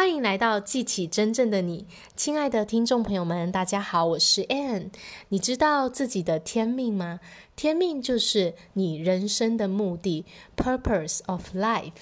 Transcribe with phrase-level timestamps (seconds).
[0.00, 1.86] 欢迎来到记起真正的你，
[2.16, 4.88] 亲爱的听众朋友们，大家好，我是 Ann。
[5.28, 7.20] 你知道自己的天命吗？
[7.54, 10.24] 天命就是你人生的目的
[10.56, 11.92] ，purpose of life。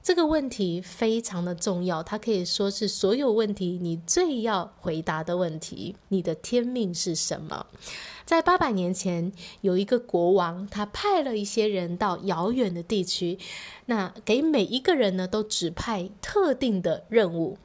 [0.00, 5.96] 这个问题非常的重要，它可以说是所有问题你最要回答的问题。
[6.10, 7.66] 你的天命是什么？
[8.28, 9.32] 在八百年前，
[9.62, 13.38] 有一个国王，他派了一些人到遥远的地区，
[13.86, 17.56] 那给每一个人呢都指派特定的任务。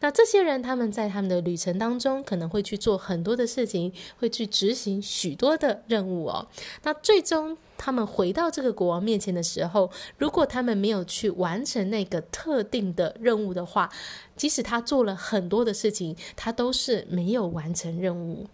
[0.00, 6.46] 那这些人他们在他们的旅程当中，可能会去做很多的事情，会去执行许多的任务哦。
[6.82, 13.88] 那最终他们回到这个国王面前的时候，如果他们没有去完成那个特定的任务的话，
[14.36, 18.46] 即使他做了很多的事情，他都是没有完成任务。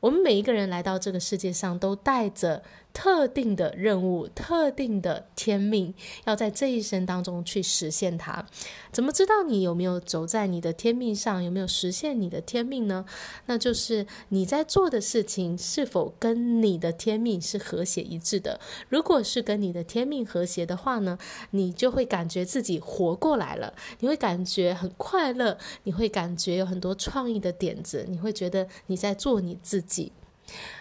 [0.00, 2.62] 我们每一个人来到这个世界上，都带着
[2.92, 5.92] 特定的任务、特定的天命，
[6.24, 8.44] 要在这一生当中去实现它。
[8.92, 13.04] 怎么知道你有没有走在你的天命上，有没有实现你的天命呢？
[13.46, 18.60] 那就是你在做的事情是否跟你的天命是和谐一致的。
[18.88, 21.18] 如果是跟你的天命和谐的话呢，
[21.50, 30.12] 你就会感觉自己活过来了，你会感觉很快乐，你会感觉有很多创意的点子，你会觉得你在做你自己己。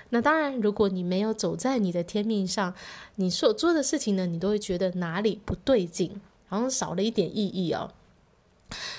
[0.09, 2.73] 那当然，如果你没有走在你的天命上，
[3.15, 7.91] 你所做的事情呢，你都会觉得哪里不对劲，好像少了一点意义哦。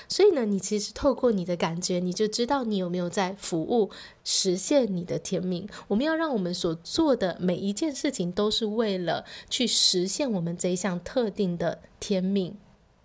[0.07, 3.91] 所以呢，你其实透过你的感觉，你就知道你有没有在服务
[4.23, 5.67] 实现你的天命。
[5.87, 12.55] 我们要让我们所做的每一件事情，都是为了去实现我们这一项特定的天命、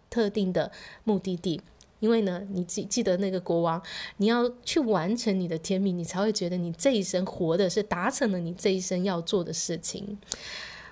[0.09, 0.73] 特定的
[1.05, 1.61] 目的地。
[2.05, 3.83] 因为呢，你记记得那个国王，
[4.19, 10.19] 你要去完成你的天命，你才会觉得你这一生活的是达成了你这一生要做的事情。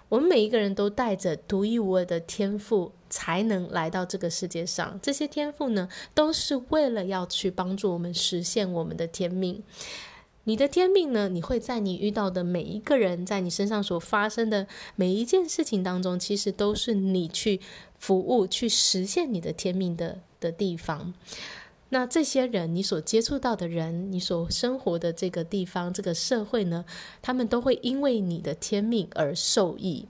[0.08, 4.98] 我们每一个人都带着独一无二的天赋，才能来到这个世界上。
[5.02, 9.62] 这些天赋呢，都是为了要去帮助我们实现我们的天命。
[10.44, 17.60] 你的天命呢，你会在你遇到的每一个人，在你身上所发生的每一件事情当中，其实都是你去
[17.98, 21.14] 服务、去实现你的天命的的地方。
[21.90, 26.84] 那这些人，你所接触到的人，你所生活的这个地方、这个社会呢，
[27.20, 30.06] 他们都会因为你的天命而受益。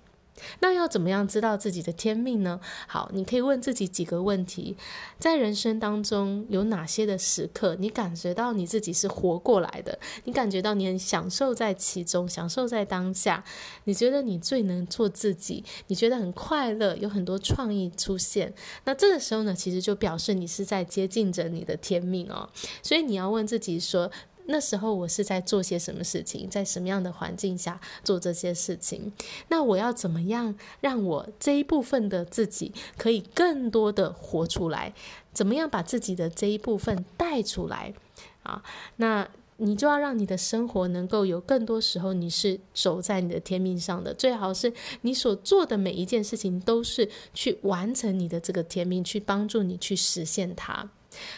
[0.61, 2.61] 那要怎么样知道自己的天命呢？
[2.87, 4.77] 好，你可以问自己几个问题：
[5.19, 9.99] 在人生当中有哪些的时刻，你感觉到你自己是活过来的？
[10.25, 13.45] 你感觉到你很享受在其中，享受在当下？
[13.85, 15.65] 你觉得你最能做自己？
[15.87, 18.53] 你觉得很快乐，有很多创意出现？
[18.85, 22.49] 那这个时候呢，其实就表示你是在接近着你的天命哦。
[22.83, 24.11] 所以你要问自己说。
[24.47, 29.13] 那时候我是在做些什么事情，在什么样的环境下做这些事情？
[29.49, 34.93] 那我要怎么样让我这一部分的自己可以更多的活出来？
[35.33, 37.95] 怎么样把自己的这一部分带出来？
[38.43, 38.63] 啊，
[38.97, 50.91] 那你就要让你的生活能够有更多时候你是走在你的天命上的，最好是你所做的每一件事情都是去完成你的这个天命，去帮助你去实现它。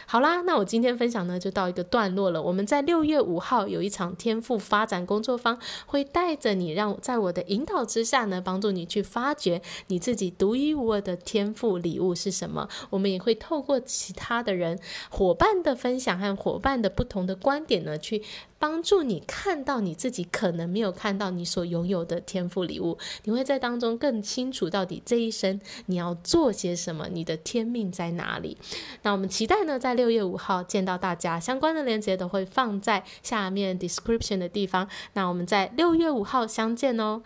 [0.07, 2.41] 好啦，那我今天分享呢就到一个段落了。
[2.43, 12.69] 我们在六月五号有一场天赋发展工作坊，会带着你，让在我的引导之下呢，帮助你去发掘你自己独一无二的天赋礼物是什么。
[12.91, 14.79] 我们也会透过其他的人
[15.11, 18.23] 伙伴的分享和伙伴的不同的观点呢，去。
[18.65, 28.57] 帮助你看到你自己可能没有看到你所拥有的天赋礼物，你会在当中更清楚到底这一生你要做些什么，你的天命在哪里。
[29.03, 34.89] 那我们期待呢，在六月五号见到大家，相关的链接都会放在下面 description 的地方。
[35.13, 37.21] 那我们在六月五号相见哦。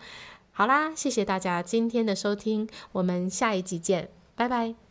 [0.51, 4.88] 好啦，谢谢大家今天的收听，我们下一集见，拜拜。